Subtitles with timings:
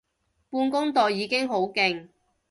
[0.49, 2.09] 半工讀已經好勁